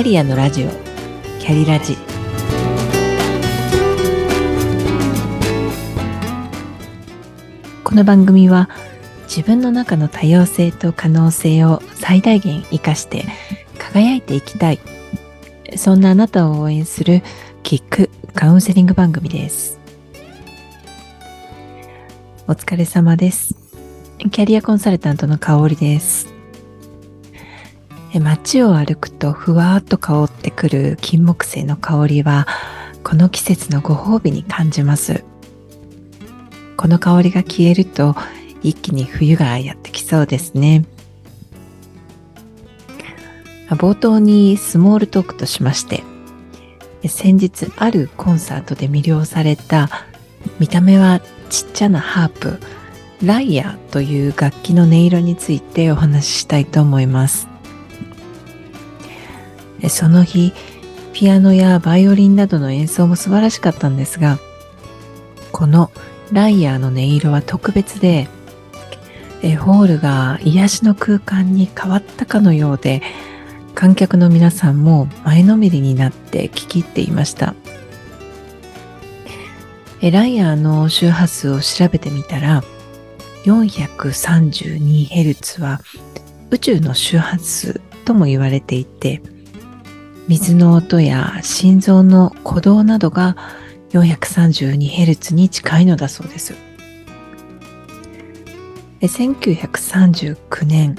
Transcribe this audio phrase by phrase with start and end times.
[0.00, 0.70] キャリアのラジオ。
[1.40, 1.94] キャリラジ。
[7.84, 8.70] この番組は
[9.24, 13.26] 自分の中の多様性と可能性を最大限生かして
[13.78, 14.80] 輝いていきたい。
[15.76, 17.22] そんなあなたを応援する
[17.62, 19.78] キックカウンセリング番組です。
[22.48, 23.54] お疲れ様です。
[24.30, 26.29] キャリアコンサルタントの香りです。
[28.18, 32.46] 街を歩くとふわーっと香ってくる金木犀の香りは
[33.04, 35.24] この季節のご褒美に感じます。
[36.76, 38.16] この香りが消えると
[38.62, 40.84] 一気に冬がやってきそうですね。
[43.68, 46.02] 冒頭にスモールトークとしまして
[47.06, 49.88] 先日あるコンサートで魅了された
[50.58, 51.20] 見た目は
[51.50, 52.58] ちっちゃなハープ
[53.24, 57.49] ライアという楽器の音色についてお話ししたいと思います。
[59.88, 60.52] その日
[61.12, 64.38] ピアノやバイオリンなどの演奏も素晴らしかったんですが
[65.52, 65.90] この
[66.32, 68.28] ライアーの音色は特別で
[69.42, 73.02] えホールが癒しの空間に変わったかのようで
[73.74, 77.54] 観客の皆さんも前のめりになって聞き入っていました。
[80.02, 82.64] えライアーの周波数を調べてみたら
[83.44, 85.80] 432Hz は
[86.50, 89.20] 宇宙の周波数とも言われていて
[90.30, 93.36] 水の音や心臓の鼓動などが
[93.88, 96.54] 432Hz に近いのだそうです。
[99.00, 100.96] 1939年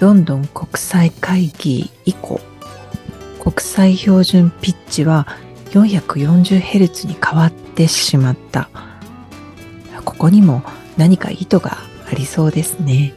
[0.00, 2.40] ロンドン国際会議以降
[3.42, 5.26] 国際標準ピッチは
[5.72, 8.70] 440Hz に変わってしまった
[10.06, 10.62] ここにも
[10.96, 11.76] 何か意図が
[12.10, 13.12] ありそうですね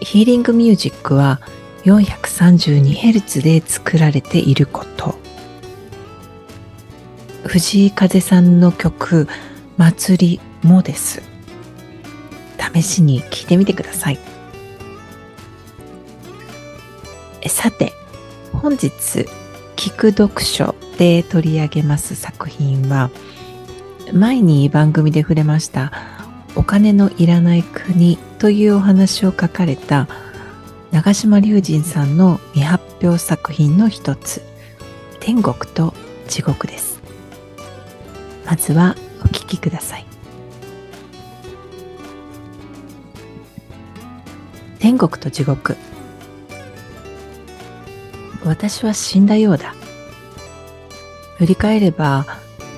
[0.00, 1.40] ヒーリングミュージックは
[1.88, 5.18] 432Hz で作られていること。
[7.44, 9.26] 藤井風さんの曲
[9.78, 11.22] 「祭り」もです。
[12.74, 14.18] 試しに聞いてみてください。
[17.48, 17.92] さて
[18.52, 18.88] 本日
[19.76, 23.10] 聞く読書で取り上げます作品は
[24.12, 25.92] 前に番組で触れました
[26.56, 30.08] お金のいらない国というお話を書かれた
[30.90, 34.42] 長島隆人さんの未発表作品の一つ
[35.20, 35.92] 天国と
[36.26, 37.00] 地獄です。
[38.46, 40.06] まずはお聞きください。
[44.78, 45.76] 天国と地獄。
[48.44, 49.74] 私は死んだようだ。
[51.36, 52.26] 振り返れば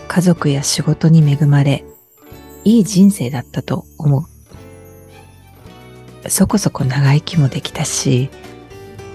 [0.09, 1.84] 家族や仕事に恵まれ
[2.65, 4.40] いい人生だったと思う。
[6.29, 8.31] そこそこ長生きもできたし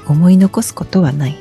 [0.07, 1.37] 思い残すことはない。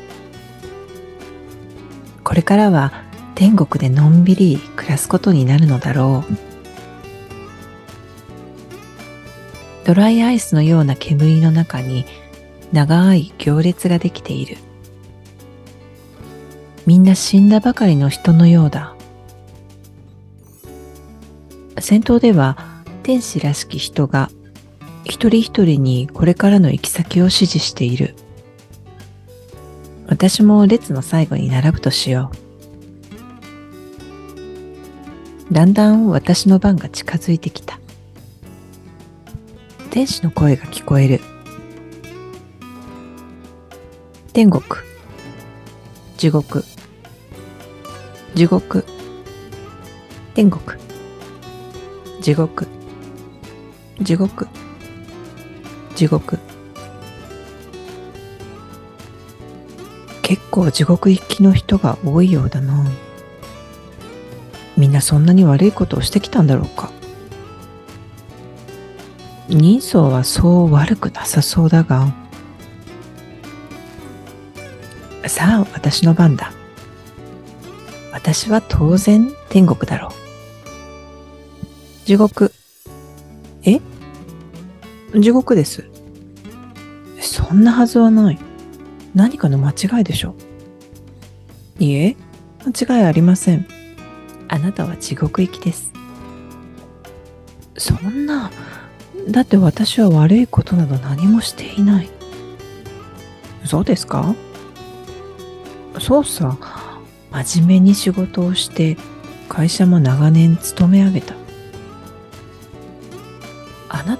[2.22, 2.92] これからは
[3.34, 6.34] 天国でのんびり暮らすことになるのだろう。
[9.84, 12.06] ドライアイスのような煙の中に
[12.72, 14.56] 長い行列ができている。
[16.86, 18.94] みんな死んだばかりの人のようだ。
[21.78, 22.56] 戦闘では
[23.02, 24.30] 天使らしき人が
[25.04, 28.14] 一人一人にこれからの行き先を指示している。
[30.06, 32.30] 私も列の最後に並ぶとしよ
[35.50, 35.54] う。
[35.54, 37.78] だんだん私の番が近づいてきた。
[39.90, 41.20] 天使の声が聞こえる。
[44.32, 44.64] 天国、
[46.16, 46.64] 地獄、
[48.34, 48.84] 地獄、
[50.34, 50.80] 天国、
[52.20, 52.66] 地獄、
[54.00, 54.48] 地獄。
[55.94, 56.38] 地獄。
[60.22, 62.84] 結構地獄行きの人が多いようだな。
[64.76, 66.90] みんなそんなに悪いことをしてきたんだろうか。
[69.48, 72.12] 人相はそう悪くなさそうだが。
[75.26, 76.52] さあ私の番だ。
[78.12, 80.12] 私は当然天国だろう。
[82.06, 82.52] 地獄。
[85.14, 85.84] 地獄です。
[87.20, 88.38] そんなはずはない。
[89.14, 90.34] 何かの間違いでしょ？
[91.78, 92.16] いいえ、
[92.66, 93.66] 間違いありません。
[94.48, 95.92] あなたは地獄行きです。
[97.76, 98.50] そんな、
[99.28, 102.10] だって私は悪いことなど何もしていない。
[103.64, 104.34] そうですか？
[106.00, 106.58] そうさ、
[107.30, 108.96] 真面目に仕事をして
[109.48, 111.34] 会社も長年勤め上げた。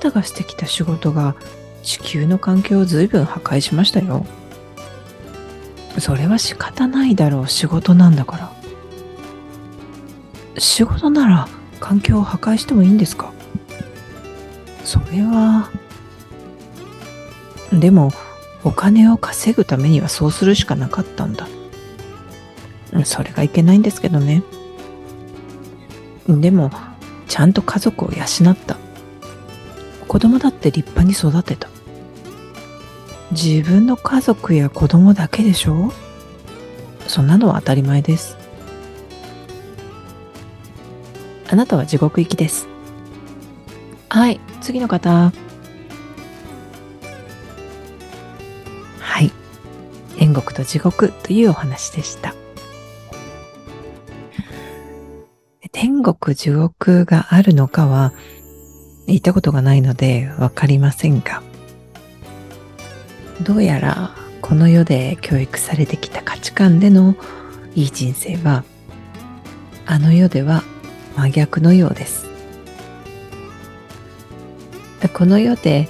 [0.05, 1.35] たがしてきた仕事が
[1.83, 4.27] 地球の環境を随分破壊しましたよ。
[5.99, 8.53] それは仕方ないだろう仕事なんだから。
[10.59, 11.49] 仕事なら
[11.81, 13.33] 環境を破壊してもいいんですか？
[14.85, 15.71] それは
[17.73, 18.13] でも
[18.63, 21.49] お金を稼ぐためにはそうするしかなかったんだ。
[23.05, 24.43] それがいけないんですけどね。
[26.29, 26.71] でも
[27.27, 28.77] ちゃんと家族を養った。
[30.15, 31.69] 子供だって立派に育てた。
[33.33, 35.93] 自分の家族や子供だけでしょ？
[37.09, 38.37] そんなのは当たり前です。
[41.51, 42.69] あなたは地獄行きです。
[44.09, 45.33] はい次の方。
[49.01, 49.33] はい。
[50.17, 52.37] 天国と地獄というお話でした。
[55.73, 58.13] 天国地獄があるのかは
[59.07, 61.43] 言ったことがないのでわかりませんが
[63.43, 67.17] どうやらこの世で教育されてきた価値観での
[67.75, 68.65] いい人生は
[69.87, 70.63] あの世では
[71.17, 72.25] 真逆のようです。
[75.13, 75.89] この世で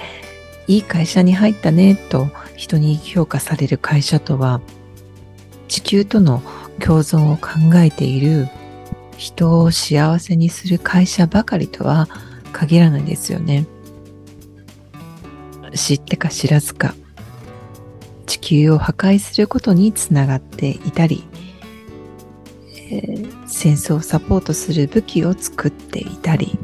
[0.67, 4.61] いい会社に入ったねと人に評価される会社とは
[5.67, 6.41] 地球との
[6.79, 8.47] 共存を考えている
[9.17, 12.07] 人を幸せにする会社ばかりとは
[12.55, 13.65] 限らないですよね。
[15.73, 16.95] 知ってか知らずか。
[18.25, 21.25] 地球を破壊することにつながっていたり、
[22.89, 26.57] えー、戦争をサポートする武器を作っていたり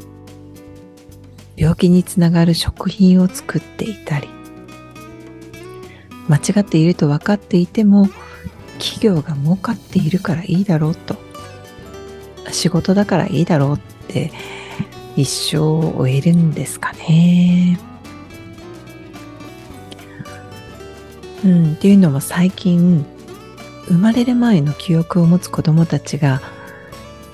[1.56, 4.28] 病気につながる食品を作っていたり。
[6.28, 8.08] 間違っていると分かっていても
[8.78, 11.16] 企業が儲かっているからいいだろうと。
[12.50, 13.78] 仕事だからいいだろうっ
[14.08, 14.32] て
[15.16, 17.78] 一生を終えるんですかね。
[21.44, 23.04] うん、っていうのも最近
[23.86, 26.40] 生まれる前の記憶を持つ子供たちが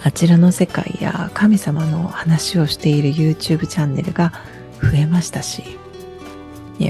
[0.03, 4.33] あちらの世界や神様の話をしている YouTube チャンネルが
[4.81, 5.63] 増えましたし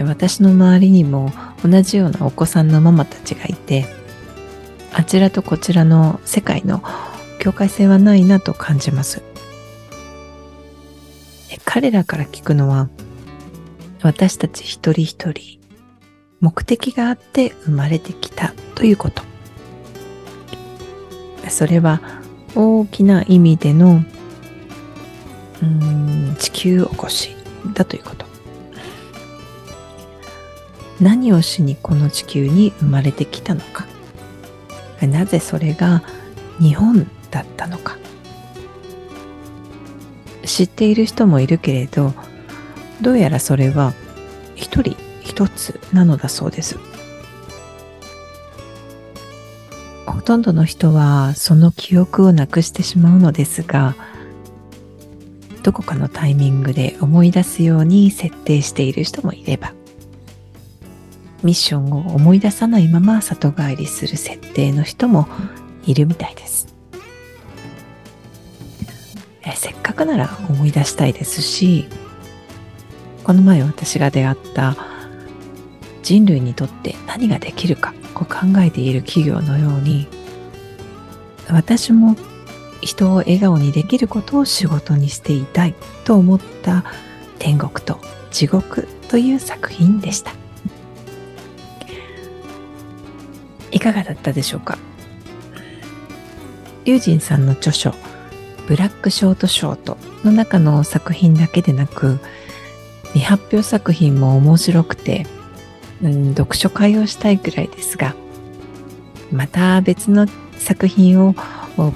[0.05, 1.33] 私の周りにも
[1.65, 3.87] 同じようなお子さんのママたちがいて
[4.93, 6.83] あちらとこちらの世界の
[7.41, 9.23] 境界線はないなと感じます
[11.81, 12.89] 彼らから聞くのは
[14.03, 15.61] 私たち一人一人
[16.41, 19.23] 目的があって生まれてきたということ。
[21.49, 22.01] それは
[22.57, 24.03] 大きな意味での
[25.63, 27.37] うん地球おこし
[27.75, 28.27] だということ。
[31.01, 33.87] 何をしにこの地球に生まれてきたのか。
[35.01, 36.03] なぜそれが
[36.59, 37.99] 日本だったのか。
[40.49, 42.13] 知っている人もいるけれど
[43.01, 43.95] どうやらそれは
[44.57, 46.79] 一人一つなのだそうです。
[50.07, 53.95] ほとんどの人はその記憶をなくしてしまうのですが
[55.63, 59.73] どこかのタイミングで思い出すように設定している人もいれば
[61.43, 65.29] ミッションを思い出さないまま里帰りする設定の人も
[65.87, 66.68] いるみたいです。
[69.57, 71.89] せっかくなら思い出したいですし
[73.25, 74.77] この前私が出会った
[76.03, 80.09] 人類にとって何ができるかを考えている企業のように
[81.51, 82.17] 私も
[82.81, 85.75] 人を笑顔にできることを仕事にしていたい
[86.05, 86.85] と思った
[87.39, 88.01] 天国と
[88.31, 90.33] 地獄という作品でした。
[93.71, 94.79] いかがだったでしょうか？
[96.85, 97.95] 龍神さんの著書
[98.69, 102.19] ブラックショートショートの中の作品だけでなく
[103.15, 105.27] 未発表作品も面白くて、
[106.03, 108.15] うん、読書会をしたいくらいですが
[109.33, 110.27] また別の
[110.59, 111.35] 作品を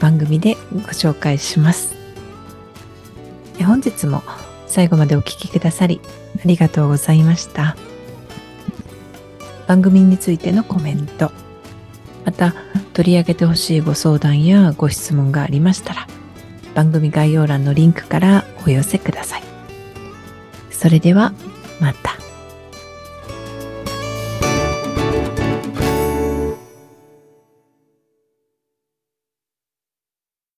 [0.01, 1.95] 番組でご紹介します。
[3.59, 4.23] 本日も
[4.67, 6.01] 最後までお聴きくださり
[6.37, 7.77] ありがとうございました。
[9.67, 11.33] 番組についてのコメント
[12.25, 12.55] また
[12.95, 16.07] 取り上げてほしいご相談やご質問がありましたら
[16.75, 19.43] 番組概要欄のリンクからお寄せください。
[20.71, 21.33] それでは
[21.81, 22.12] また。